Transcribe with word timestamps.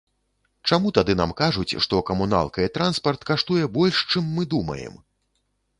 Чаму 0.71 0.91
тады 0.97 1.15
нам 1.19 1.33
кажуць, 1.41 1.77
што 1.87 2.01
камуналка 2.09 2.67
і 2.67 2.73
транспарт 2.79 3.21
каштуе 3.33 3.63
больш, 3.79 4.05
чым 4.15 4.23
мы 4.39 4.49
думаем? 4.57 5.03